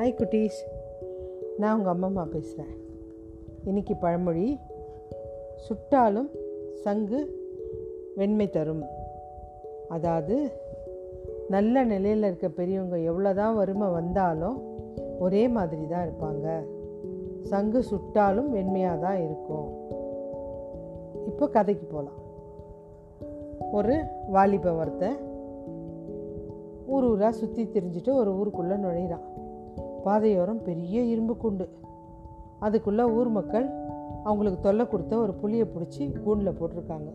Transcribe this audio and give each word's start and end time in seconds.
Hi 0.00 0.14
குட்டீஸ் 0.18 0.58
நான் 1.60 1.74
உங்கள் 1.76 1.92
அம்மா 1.92 2.06
அம்மா 2.10 2.22
பேசுகிறேன் 2.34 2.70
இன்னைக்கு 3.64 3.94
பழமொழி 3.94 4.44
சுட்டாலும் 5.64 6.30
சங்கு 6.84 7.20
வெண்மை 8.18 8.46
தரும். 8.50 8.84
அதாவது 9.96 10.36
நல்ல 11.54 11.84
நிலையில் 11.84 12.26
இருக்க 12.28 12.48
பெரியவங்க 12.48 12.98
எவ்வளோ 13.10 13.32
தான் 13.40 13.58
வறுமை 13.58 13.88
வந்தாலும் 13.96 14.56
ஒரே 15.18 15.42
மாதிரி 15.56 15.84
தான் 15.92 16.06
இருப்பாங்க. 16.06 16.46
சங்கு 17.50 17.82
சுட்டாலும் 17.90 18.50
வெண்மையாக 18.56 19.02
தான் 19.06 19.20
இருக்கும். 19.26 19.68
இப்போ 21.26 21.48
கதைக்கு 21.56 21.86
போகலாம் 21.86 22.20
ஒரு 23.80 23.96
வாலிப 24.36 24.74
ஒருத்தன் 24.82 25.18
ஊர் 26.86 27.08
ஊராக 27.12 27.34
சுற்றி 27.42 27.64
திரிஞ்சுட்டு 27.76 28.14
ஒரு 28.22 28.32
ஊருக்குள்ளே 28.38 28.78
நுழையிறான். 28.86 29.26
பாதையோரம் 30.04 30.62
பெரிய 30.62 31.02
இரும்பு 31.12 31.36
குண்டு. 31.36 31.66
அதுக்குள்ளே 32.58 33.04
ஊர் 33.18 33.28
மக்கள் 33.28 33.66
அவங்களுக்கு 34.22 34.58
தொல்லை 34.60 34.84
கொடுத்த 34.88 35.16
ஒரு 35.16 35.32
புளியை 35.42 35.66
பிடிச்சி 35.74 36.04
கூண்டில் 36.22 36.58
போட்டிருக்காங்க. 36.60 37.10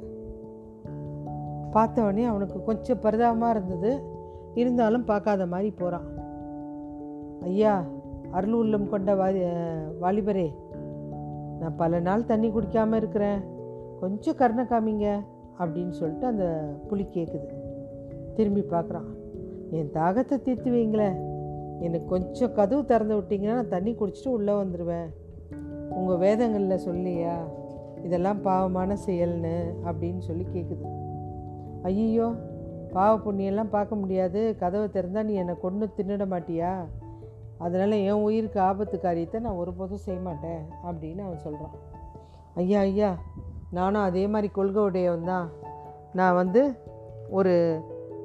பார்த்தவொடனே 1.75 2.25
அவனுக்கு 2.31 2.58
கொஞ்சம் 2.63 3.02
பரிதாபமாக 3.02 3.53
இருந்தது. 3.55 3.91
இருந்தாலும் 4.53 5.03
பார்க்காத 5.03 5.45
மாதிரி 5.45 5.70
போகிறான் 5.71 6.08
ஐயா 7.41 7.73
அருள் 8.31 8.53
உள்ளம் 8.53 8.89
கொண்ட 8.89 9.11
வாலி 9.16 9.41
வாலிபரே 10.02 10.47
நான் 11.59 11.75
பல 11.77 11.99
நாள் 11.99 12.30
தண்ணி 12.30 12.47
குடிக்காமல் 12.49 12.99
இருக்கிறேன். 13.02 13.39
கொஞ்சம் 13.99 14.39
கருணை 14.39 14.63
காமிங்க 14.72 15.08
அப்படின்னு 15.59 15.94
சொல்லிட்டு 15.99 16.25
அந்த 16.25 16.45
புலி 16.88 17.05
கேட்குது 17.13 17.47
திரும்பி 18.36 18.63
பார்க்குறான். 18.73 19.09
என் 19.72 19.94
தாகத்தை 19.94 20.36
தீர்த்து 20.45 20.69
வைங்களேன் 20.72 21.17
எனக்கு 21.80 22.06
கொஞ்சம் 22.06 22.54
கதவு 22.54 22.86
திறந்து 22.86 23.22
விட்டிங்கன்னா 23.22 23.54
நான் 23.54 23.68
தண்ணி 23.68 23.95
குடிச்சிட்டு 23.95 24.28
உள்ளே 24.28 24.54
வந்துடுவேன் 24.54 25.08
உங்கள் 25.90 26.18
வேதங்களில் 26.18 26.86
சொல்லியா 26.88 27.38
இதெல்லாம் 28.04 28.42
பாவமான 28.42 28.98
செயல்னு 29.06 29.73
அப்படின்னு 29.84 30.18
சொல்லி 30.18 30.46
கேட்குது 30.53 30.88
ஐயோ 31.81 32.34
பாவ 32.94 33.16
புண்ணியெல்லாம் 33.18 33.70
பார்க்க 33.70 33.96
முடியாது. 33.96 34.56
கதவை 34.59 34.88
திறந்தால் 34.88 35.23
நீ 35.23 35.34
என்னை 35.34 35.56
கொண்டு 35.62 35.90
தின்னுட 35.98 36.26
மாட்டியா? 36.34 36.86
அதனால் 37.58 37.92
என் 37.92 38.23
உயிருக்கு 38.23 38.59
ஆபத்து 38.59 39.00
காரியத்தை 39.00 39.42
நான் 39.42 39.53
ஒருபோதும் 39.53 39.98
செய்ய 39.98 40.22
மாட்டேன் 40.22 40.62
அப்படின்னு 40.84 41.20
அவன் 41.20 41.38
சொல்கிறான் 41.38 41.76
ஐயா 42.53 42.80
ஐயா 42.80 43.18
நானும் 43.72 44.02
அதே 44.02 44.28
மாதிரி 44.28 44.52
கொள்கை 44.53 44.84
உடையவன் 44.84 45.23
தான். 45.23 45.52
நான் 46.14 46.36
வந்து 46.36 46.73
ஒரு 47.30 47.81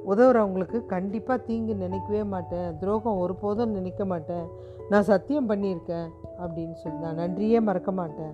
உதவுறவங்களுக்கு 0.07 0.85
கண்டிப்பாக 0.85 1.41
தீங்கு 1.41 1.75
நினைக்கவே 1.75 2.23
மாட்டேன். 2.23 2.77
துரோகம் 2.77 3.17
ஒருபோதும் 3.17 3.71
நினைக்க 3.71 4.05
மாட்டேன். 4.05 4.47
நான் 4.89 5.03
சத்தியம் 5.03 5.49
பண்ணியிருக்கேன் 5.49 6.07
அப்படின்னு 6.39 6.73
சொல்லி 6.73 6.97
நான் 6.97 7.15
நன்றியே 7.15 7.59
மறக்க 7.59 7.91
மாட்டேன். 7.91 8.33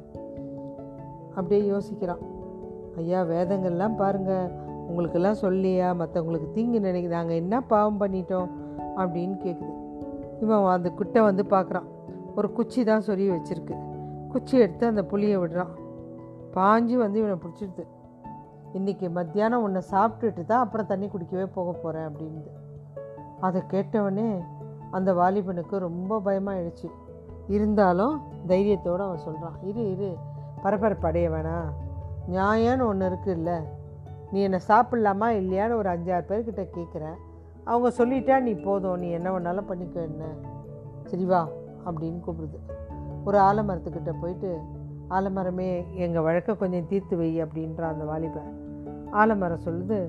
அப்படியே 1.35 1.71
யோசிக்கிறான். 1.71 2.19
ஐயா 2.97 3.23
வேதங்கள்லாம் 3.23 3.95
பாருங்கள் 3.95 4.51
உங்களுக்கெல்லாம் 4.87 5.35
சொல்லியா? 5.41 5.89
மற்றவங்களுக்கு 6.01 6.51
தீங்கு 6.51 6.79
நினைக்க 6.79 7.15
நாங்கள் 7.15 7.35
என்ன 7.35 7.61
பாவம் 7.61 7.99
பண்ணிட்டோம் 7.99 8.49
அப்படின்னு 8.95 9.37
கேட்குது 9.45 9.75
இவன் 10.41 10.65
அந்த 10.65 10.89
குட்டை 10.89 11.21
வந்து 11.21 11.43
பார்க்குறான் 11.43 11.87
ஒரு 12.35 12.51
குச்சி 12.51 12.83
தான் 12.83 13.03
சொருகி 13.07 13.37
வச்சிருக்கு. 13.37 13.75
குச்சி 14.29 14.57
எடுத்து 14.57 14.87
அந்த 14.87 15.01
புளியை 15.01 15.37
விடுறான். 15.37 15.73
பாஞ்சு 16.53 16.93
வந்து 16.93 17.19
இவனை 17.19 17.35
பிடிச்சிடுது. 17.35 17.83
இன்றைக்கி 18.73 19.11
மத்தியானம் 19.11 19.63
ஒன்று 19.63 19.81
சாப்பிட்டுட்டு 19.91 20.45
தான் 20.45 20.59
அப்புறம் 20.59 20.87
தண்ணி 20.87 21.07
குடிக்கவே 21.07 21.45
போக 21.53 21.71
போகிறேன் 21.71 22.07
அப்படின்னு 22.07 22.41
அதை 23.39 23.61
கேட்டவனே 23.71 24.39
அந்த 24.91 25.13
வாலிபனுக்கு 25.13 25.77
ரொம்ப 25.77 26.19
பயமாகிடுச்சு 26.25 26.89
இருந்தாலும் 27.47 28.21
தைரியத்தோடு 28.47 28.97
அவன் 28.97 29.17
சொல்கிறான் 29.17 29.57
இரு 29.63 29.91
இரு 29.91 30.15
பரபரப்பு 30.61 31.07
அடைய 31.07 31.29
வேணாம். 31.29 31.69
நியாயம்னு 32.29 32.85
ஒன்று 32.85 33.09
இருக்குல்ல. 33.09 33.63
நீ 34.31 34.41
என்னை 34.41 34.59
சாப்பிட்லாமா 34.67 35.27
இல்லையான்னு 35.39 35.75
ஒரு 35.75 35.89
அஞ்சாறு 35.89 36.25
பேர்கிட்ட 36.29 36.67
கேட்குறேன் 36.77 37.17
அவங்க 37.63 38.05
சொல்லிட்டா 38.05 38.39
நீ 38.39 38.51
போதும். 38.51 38.99
நீ 38.99 39.09
என்ன 39.09 39.39
வேணாலும் 39.39 39.67
பண்ணிக்க 39.67 40.01
என்ன. 40.01 40.23
சரி 41.05 41.25
வா 41.25 41.47
அப்படின்னு 41.85 42.19
கூப்பிடுது. 42.27 42.59
ஒரு 43.25 43.37
ஆலமரத்துக்கிட்ட 43.37 44.13
போயிட்டு 44.21 44.59
ஆலமரமே 45.15 45.83
எங்கள் 45.95 46.25
வழக்கை 46.27 46.55
கொஞ்சம் 46.55 46.87
தீர்த்து 46.87 47.17
வை 47.17 47.41
அப்படின்ற 47.43 47.81
அந்த 47.81 48.03
வாலிபன் 48.03 48.49
ஆலமரம் 49.11 49.65
சொல்லுது 49.65 49.99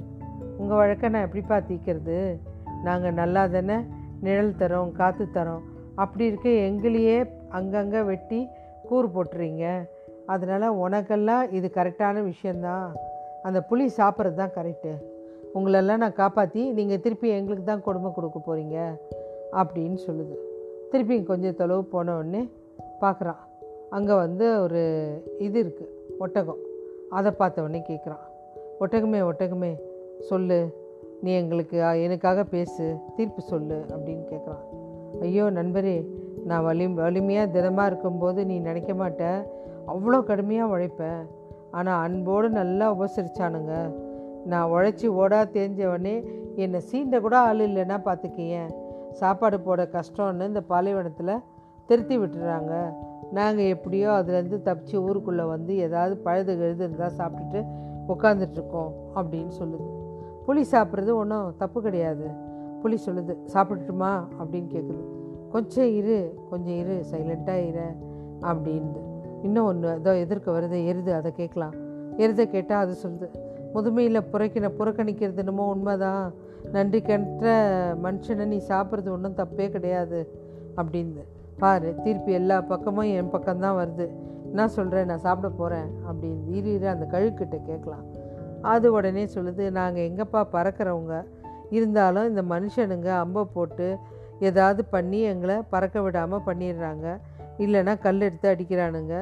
உங்கள் 0.56 0.76
வழக்கை 0.76 1.10
நான் 1.10 1.26
எப்படிப்பா 1.26 1.56
தீர்க்கிறது? 1.68 2.38
நாங்கள் 2.84 3.12
நல்லா 3.12 3.46
தானே 3.46 3.76
நிழல் 4.20 4.58
தரோம் 4.58 4.92
காற்று 4.92 5.28
தரோம். 5.34 5.62
அப்படி 5.94 6.24
இருக்க 6.24 6.48
எங்களையே 6.48 7.18
அங்கங்கே 7.48 8.02
வெட்டி 8.02 8.40
கூறு 8.88 9.08
போட்டுறீங்க. 9.08 9.64
அதனால் 10.26 10.76
உனக்கெல்லாம் 10.84 11.52
இது 11.52 11.70
கரெக்டான 11.74 12.22
விஷயந்தான் 12.22 12.88
அந்த 13.42 13.58
புளி 13.70 13.84
சாப்பிட்றது 13.96 14.34
தான் 14.34 14.56
கரெக்டு 14.56 14.92
உங்களெல்லாம் 15.54 16.02
நான் 16.04 16.20
காப்பாற்றி 16.22 16.72
நீங்கள் 16.72 17.00
திருப்பி 17.00 17.28
எங்களுக்கு 17.28 17.64
தான் 17.64 17.82
கொடுமை 17.82 18.10
கொடுக்க 18.12 18.38
போகிறீங்க 18.38 18.78
அப்படின்னு 19.52 19.98
சொல்லுது. 20.06 20.34
திருப்பி 20.90 21.22
கொஞ்சம் 21.22 21.54
தொலைவு 21.54 21.84
போனவுடனே 21.92 22.42
பார்க்குறான் 23.00 23.40
அங்கே 23.96 24.14
வந்து 24.24 24.46
ஒரு 24.64 24.82
இது 25.46 25.58
இருக்குது 25.64 25.94
ஒட்டகம். 26.24 26.60
அதை 27.18 27.30
பார்த்தவொடனே 27.40 27.80
கேட்குறான் 27.90 28.24
ஒட்டகமே 28.82 29.20
ஒட்டகமே 29.30 29.70
சொல்லு. 30.30 30.58
நீ 31.22 31.30
எங்களுக்கு 31.42 31.76
எனக்காக 32.06 32.44
பேசு 32.54 32.84
தீர்ப்பு 33.16 33.42
சொல்லு 33.52 33.78
அப்படின்னு 33.94 34.24
கேட்குறான் 34.32 34.64
ஐயோ 35.26 35.44
நண்பரே 35.58 35.96
நான் 36.48 36.66
வலி 36.68 36.84
வலிமையாக 37.00 37.52
திடமாக 37.54 37.88
இருக்கும்போது 37.90 38.40
நீ 38.50 38.56
நினைக்க 38.68 38.92
மாட்ட. 39.00 39.22
அவ்வளோ 39.92 40.18
கடுமையாக 40.30 40.72
உழைப்பேன் 40.74 41.22
ஆனால் 41.78 42.02
அன்போடு 42.04 42.48
நல்லா 42.60 42.86
உபசரித்தானுங்க 42.94 43.74
நான் 44.50 44.70
உழைச்சி 44.74 45.06
ஓடா 45.22 45.40
தேஞ்சவொடனே 45.56 46.16
என்னை 46.64 46.80
சீண்ட 46.90 47.16
கூட 47.24 47.36
ஆள் 47.48 47.60
இல்லைன்னா 47.68 47.96
பார்த்துக்கியேன் 48.06 48.70
சாப்பாடு 49.20 49.58
போட 49.66 49.82
கஷ்டம்னு 49.96 50.48
இந்த 50.52 50.62
பாலைவனத்தில் 50.72 51.42
திருத்தி 51.88 52.16
விட்டுறாங்க. 52.18 52.72
நாங்கள் 53.32 53.64
எப்படியோ 53.64 54.10
அதுலேருந்து 54.10 54.58
தப்பிச்சு 54.64 54.96
ஊருக்குள்ளே 54.96 55.42
வந்து 55.42 55.76
ஏதாவது 55.76 56.16
பழுது 56.16 56.58
கழுது 56.58 56.84
இருந்தால் 56.84 57.16
சாப்பிட்டுட்டு 57.18 57.64
உட்காந்துட்ருக்கோம் 58.08 58.92
அப்படின்னு 59.14 59.52
சொல்லுது. 59.58 59.88
புளி 60.46 60.64
சாப்பிட்றது 60.70 61.12
ஒன்றும் 61.14 61.54
தப்பு 61.56 61.82
கிடையாது. 61.82 62.26
புளி 62.84 62.96
சொல்லுது 63.06 63.36
சாப்பிட்டுட்டுமா 63.52 64.26
அப்படின்னு 64.40 64.68
கேட்குது 64.74 65.04
கொஞ்சம் 65.50 65.94
இரு 65.94 66.38
கொஞ்சம் 66.50 66.74
இரு 66.74 67.04
சைலண்ட்டாக 67.10 67.68
இரு 67.68 67.86
அப்படின்து 68.40 69.00
இன்னும் 69.42 69.64
ஒன்று 69.64 69.88
ஏதோ 69.88 70.16
எதிர்க்க 70.16 70.52
வருது 70.52 70.86
எருது? 70.86 71.14
அதை 71.14 71.32
கேட்கலாம். 71.32 71.74
எருதை 72.16 72.46
கேட்டால் 72.46 72.82
அது 72.84 72.94
சொல்லுது 73.02 73.28
முதுமையில் 73.74 74.20
புறக்கின 74.32 74.70
புறக்கணிக்கிறது 74.78 75.36
என்னமோ 75.36 75.66
உண்மைதான். 75.66 76.32
நன்றி 76.72 77.00
கென்ற 77.00 77.46
மனுஷனை 78.02 78.44
நீ 78.44 78.60
சாப்பிட்றது 78.68 79.10
ஒன்றும் 79.10 79.36
தப்பே 79.36 79.68
கிடையாது 79.68 80.20
அப்படின்னு 80.76 81.24
பாரு 81.58 81.94
திருப்பி 82.04 82.32
எல்லா 82.32 82.60
பக்கமும் 82.60 83.10
என் 83.18 83.32
பக்கம்தான் 83.32 83.78
வருது. 83.80 84.06
என்ன 84.48 84.68
சொல்கிறேன் 84.68 85.06
நான் 85.06 85.24
சாப்பிட 85.26 85.48
போகிறேன் 85.48 85.88
அப்படின்னு 86.08 86.54
இரு 86.56 86.72
இரு 86.72 86.88
அந்த 86.88 87.06
கழுக்கிட்ட 87.12 87.56
கேட்கலாம். 87.66 88.04
அது 88.62 88.92
உடனே 88.92 89.24
சொல்லுது 89.24 89.70
நாங்கள் 89.70 90.06
எங்கப்பா 90.08 90.40
பறக்கிறவங்க? 90.52 91.24
இருந்தாலும் 91.70 92.28
இந்த 92.28 92.42
மனுஷனுங்க 92.42 93.08
அம்பை 93.18 93.42
போட்டு 93.52 93.96
ஏதாவது 94.40 94.84
பண்ணி 94.84 95.20
எங்களை 95.20 95.56
பறக்க 95.70 96.00
விடாமல் 96.00 96.46
பண்ணிடுறாங்க. 96.46 97.06
இல்லைன்னா 97.58 97.98
கல் 97.98 98.20
எடுத்து 98.20 98.48
அடிக்கிறானுங்க. 98.48 99.14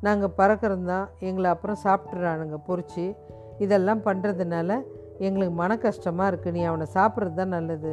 நாங்கள் 0.00 0.36
பறக்கிறோம் 0.38 0.84
தான் 0.84 1.08
எங்களை 1.20 1.50
அப்புறம் 1.50 1.76
சாப்பிட்றானுங்க 1.84 2.56
பொறிச்சு. 2.68 3.16
இதெல்லாம் 3.58 4.02
பண்ணுறதுனால 4.04 4.70
எங்களுக்கு 5.18 5.54
மன 5.54 5.76
கஷ்டமாக 5.76 6.30
இருக்குது 6.30 6.52
நீ 6.52 6.62
அவனை 6.64 6.86
சாப்பிட்றது 6.94 7.34
தான் 7.34 7.48
நல்லது. 7.48 7.92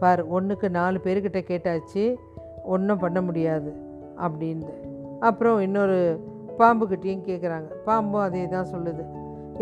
பார் 0.00 0.26
ஒன்றுக்கு 0.26 0.70
நாலு 0.70 1.00
பேர்கிட்ட 1.04 1.40
கேட்டாச்சு. 1.50 2.14
ஒன்றும் 2.74 3.02
பண்ண 3.04 3.18
முடியாது 3.28 3.70
அப்படின்ட்டு 4.24 4.74
அப்புறம் 5.28 5.58
இன்னொரு 5.66 5.98
பாம்புக்கிட்டேயும் 6.60 7.26
கேட்குறாங்க 7.28 7.68
பாம்பும் 7.86 8.24
அதே 8.26 8.42
தான் 8.54 8.70
சொல்லுது. 8.72 9.02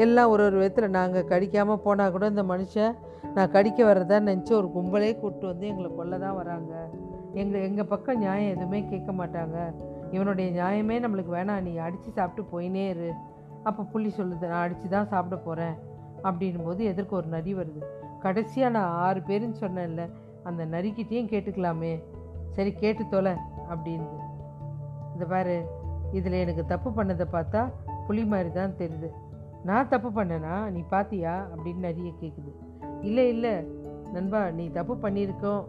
எல்லாம் 0.05 0.31
ஒரு 0.33 0.43
ஒரு 0.49 0.57
விதத்தில் 0.61 0.97
நாங்கள் 0.97 1.29
கடிக்காமல் 1.33 1.83
போனால் 1.85 2.13
கூட 2.15 2.25
இந்த 2.33 2.43
மனுஷன் 2.51 2.95
நான் 3.37 3.53
கடிக்க 3.55 3.81
வர்றதா 3.89 4.19
நினச்சி 4.29 4.53
ஒரு 4.59 4.69
கும்பலே 4.75 5.11
கூப்பிட்டு 5.21 5.47
வந்து 5.51 5.67
எங்களை 5.71 5.89
கொல்ல 5.99 6.19
தான் 6.25 6.37
வராங்க. 6.41 6.73
எங்கள் 7.41 7.65
எங்கள் 7.69 7.89
பக்கம் 7.93 8.21
நியாயம் 8.25 8.53
எதுவுமே 8.55 8.81
கேட்க 8.91 9.13
மாட்டாங்க. 9.21 9.57
இவனுடைய 10.15 10.49
நியாயமே 10.59 10.97
நம்மளுக்கு 11.05 11.33
வேணாம் 11.39 11.65
நீ 11.67 11.73
அடித்து 11.87 12.11
சாப்பிட்டு 12.19 12.45
போயினே 12.53 12.85
இரு. 12.95 13.11
அப்போ 13.69 13.83
புள்ளி 13.93 14.11
சொல்லுது 14.19 14.45
நான் 14.53 14.65
அடித்து 14.67 14.89
தான் 14.97 15.11
சாப்பிட 15.13 15.39
போகிறேன் 15.47 15.77
அப்படின்னும் 16.29 16.69
போது 16.69 16.83
எதற்கு 16.93 17.15
ஒரு 17.21 17.29
நரி 17.37 17.53
வருது. 17.61 17.83
கடைசியாக 18.25 18.75
நான் 18.77 18.95
ஆறு 19.07 19.21
பேருன்னு 19.29 19.59
சொன்னேன்ல 19.65 20.05
அந்த 20.51 20.63
நரிக்கிட்டேயும் 20.75 21.31
கேட்டுக்கலாமே. 21.33 21.93
சரி 22.55 22.71
கேட்டு 22.83 23.03
தொலை 23.09 23.35
அப்படின்னு 23.73 24.07
இந்த 25.15 25.25
பாரு 25.33 25.57
இதில் 26.19 26.43
எனக்கு 26.45 26.65
தப்பு 26.67 26.91
பண்ணதை 26.97 27.27
பார்த்தா 27.33 27.63
புலி 28.07 28.23
மாதிரி 28.25 28.51
தான் 28.53 28.77
தெரியுது. 28.79 29.09
நான் 29.69 29.89
தப்பு 29.89 30.09
பண்ணனா 30.17 30.55
நீ 30.75 30.81
பாத்தியா 30.91 31.35
அப்படின்னு 31.53 31.87
நிறைய 31.89 32.11
கேட்குது 32.21 32.53
இல்லை 33.09 33.25
இல்லை 33.29 33.55
நண்பா 34.15 34.41
நீ 34.59 34.65
தப்பு 34.79 34.95
பண்ணியிருக்கோம். 35.05 35.65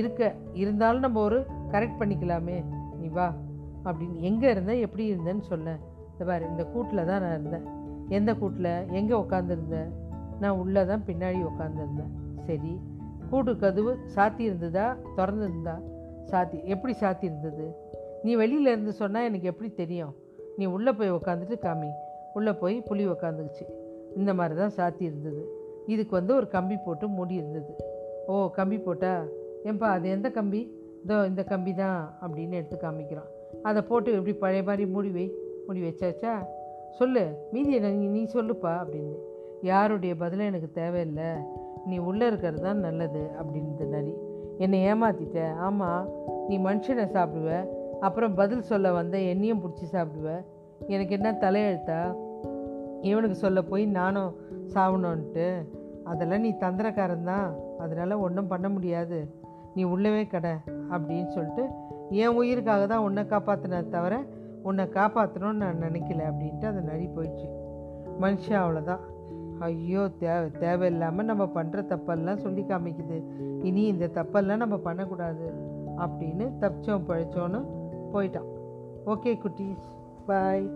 இருக்க 0.00 0.20
இருந்தாலும் 0.62 1.04
நம்ம 1.06 1.20
ஒரு 1.20 1.38
கரெக்ட் 1.72 2.00
பண்ணிக்கலாமே. 2.00 2.58
நீ 3.00 3.08
வா 3.16 3.28
அப்படின்னு 3.84 4.18
எங்கே 4.28 4.48
இருந்த 4.50 4.72
எப்படி 4.86 5.04
இருந்தேன்னு 5.12 5.44
சொல்ல. 5.52 5.68
இந்த 6.12 6.24
பாரு 6.24 6.44
இந்த 6.50 6.64
கூட்டில் 6.72 7.08
தான் 7.10 7.22
நான் 7.24 7.36
இருந்தேன். 7.38 7.66
எந்த 8.18 8.30
கூட்டில்? 8.34 8.72
எங்கே 8.98 9.14
உட்காந்துருந்தேன் 9.14 9.90
நான் 10.42 10.58
உள்ளே 10.62 10.82
தான் 10.86 11.04
பின்னாடி 11.06 11.40
உட்காந்துருந்தேன் 11.50 12.12
சரி 12.46 12.72
கூட்டு 13.30 13.52
கதவு 13.56 13.92
சாத்தி 14.14 14.42
இருந்ததா 14.48 14.86
திறந்துருந்தா? 15.16 15.74
சாத்தி 16.30 16.64
எப்படி 16.64 16.94
சாத்தி 17.00 17.24
இருந்தது? 17.24 17.74
நீ 18.22 18.34
வெளியில் 18.34 18.66
இருந்து 18.66 18.92
சொன்னால் 18.92 19.24
எனக்கு 19.24 19.46
எப்படி 19.46 19.72
தெரியும்? 19.72 20.14
நீ 20.56 20.64
உள்ளே 20.64 20.92
போய் 20.92 21.12
உக்காந்துட்டு 21.12 21.58
காமி. 21.62 21.90
உள்ளே 22.34 22.52
போய் 22.52 22.82
புளி 22.90 23.08
உக்காந்துக்குச்சு 23.08 23.72
இந்த 24.16 24.34
மாதிரி 24.34 24.60
தான் 24.60 24.72
சாத்தி 24.76 25.02
இருந்தது. 25.02 25.48
இதுக்கு 25.86 26.16
வந்து 26.16 26.34
ஒரு 26.34 26.48
கம்பி 26.48 26.76
போட்டு 26.76 27.08
மூடி 27.08 27.34
இருந்தது. 27.34 27.74
ஓ 28.26 28.50
கம்பி 28.50 28.78
போட்டா? 28.78 29.24
ஏன்பா 29.64 29.84
அது 29.84 30.08
எந்த 30.08 30.30
கம்பி? 30.30 30.80
இதோ 31.04 31.26
இந்த 31.26 31.44
கம்பி 31.44 31.74
தான் 31.74 32.18
அப்படின்னு 32.22 32.50
எடுத்து 32.50 32.76
காமிக்கிறான். 32.76 33.58
அதை 33.62 33.82
போட்டு 33.82 34.12
எப்படி 34.12 34.34
பழைய 34.34 34.62
மாதிரி 34.62 34.86
மூடி 34.86 35.08
வை. 35.08 35.32
மூடி 35.66 35.80
வச்சாச்சா? 35.80 36.46
சொல்லு 36.90 37.36
மீதி 37.52 37.78
நீ- 37.78 38.08
நீ 38.08 38.24
சொல்லுப்பா 38.24 38.86
அப்படின்னு. 38.86 39.16
யாருடைய 39.62 40.14
பதிலும் 40.14 40.46
எனக்கு 40.46 40.70
தேவையில்லை. 40.70 41.30
நீ 41.86 41.98
உள்ளே 41.98 42.26
இருக்கிறது 42.26 42.62
தான் 42.62 42.78
நல்லது 42.78 43.30
அப்படின்றது 43.42 43.86
நரி. 43.86 44.14
என்னை 44.58 44.92
ஏமாத்திட்ட. 44.92 45.54
ஆமாம் 45.54 46.08
நீ 46.48 46.58
மனுஷனை 46.58 47.06
சாப்பிடுவ. 47.06 47.66
அப்புறம் 48.00 48.34
பதில் 48.34 48.62
சொல்ல 48.62 48.92
வந்த 48.92 49.18
என்னையும் 49.18 49.60
பிடிச்சி 49.62 49.94
சாப்பிடுவ. 49.94 50.44
எனக்கு 50.86 51.14
என்ன 51.14 51.32
தலையெழுத்தா? 51.32 52.16
இவனுக்கு 53.00 53.36
சொல்ல 53.36 53.62
போய் 53.62 53.86
நானும் 53.86 54.34
சாவணுன்ட்டு 54.74 55.68
அதெல்லாம் 56.04 56.40
நீ 56.40 56.50
தந்திரக்காரன் 56.50 57.24
தான். 57.24 57.54
அதனால் 57.78 58.12
ஒன்றும் 58.12 58.46
பண்ண 58.46 58.68
முடியாது. 58.68 59.34
நீ 59.74 59.84
உள்ளவே 59.84 60.26
கடை 60.26 60.50
அப்படின்னு 60.90 61.26
சொல்லிட்டு 61.26 61.68
என் 62.10 62.28
உயிருக்காக 62.28 62.86
தான் 62.86 62.98
உன்னை 62.98 63.22
காப்பாற்றின 63.22 63.88
தவிர 63.88 64.24
உன்னை 64.62 64.84
காப்பாற்றணும்னு 64.84 65.52
நான் 65.52 65.82
நினைக்கல 65.82 66.32
அப்படின்ட்டு 66.32 66.64
அது 66.64 66.80
நடி 66.80 67.08
போயிடுச்சு. 67.16 67.48
மனுஷன் 68.20 68.62
அவ்வளோதான் 68.62 69.00
ஐயோ 69.62 70.08
தேவை 70.18 70.50
தேவையில்லாமல் 70.50 71.24
நம்ம 71.24 71.44
பண்ணுற 71.54 71.82
தப்பெல்லாம் 71.92 72.42
சொல்லி 72.44 72.62
காமிக்குது. 72.62 73.18
இனி 73.62 73.82
இந்த 73.82 74.06
தப்பெல்லாம் 74.14 74.62
நம்ம 74.62 74.76
பண்ணக்கூடாது. 74.76 75.46
அப்படின்னு 75.96 76.46
தப்பிச்சோம் 76.60 77.06
பழிச்சோன்னு 77.08 77.60
போயிட்டான். 78.12 78.48
ஓகே 79.06 79.32
குட்டீஸ். 79.44 79.86
பாய். 80.26 80.66